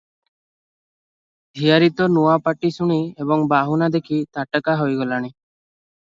[1.57, 5.31] ଝିଆରୀତ ନୂଆ ପାଟି ଶୁଣି ଏବଂ ବାହୁନା ଦେଖି ତାଟକା ହୋଇଗଲାଣି।